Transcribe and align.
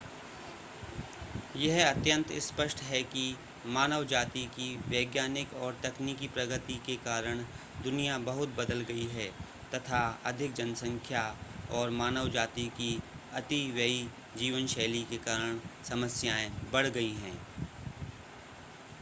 यह 1.55 1.89
अत्यंत 1.89 2.31
स्पष्ट 2.41 2.79
है 2.83 3.01
कि 3.05 3.25
मानव 3.73 4.05
जाति 4.05 4.45
की 4.55 4.69
वैज्ञानिक 4.87 5.53
और 5.57 5.77
तकनीकी 5.83 6.27
प्रगति 6.29 6.79
के 6.85 6.95
कारण 7.03 7.43
दुनिया 7.83 8.17
बहुत 8.25 8.55
बदल 8.57 8.81
गई 8.89 9.05
है 9.09 9.27
तथा 9.75 9.99
अधिक 10.25 10.53
जनसंख्या 10.53 11.23
और 11.73 11.89
मानव 11.99 12.29
जाति 12.31 12.67
की 12.77 12.91
अतिव्यई 13.35 14.03
जीवन 14.37 14.67
शैली 14.75 15.03
के 15.03 15.17
कारण 15.29 15.59
समस्याएं 15.89 16.51
बढ़ 16.71 16.87
गई 16.89 17.13
हैं 17.17 17.39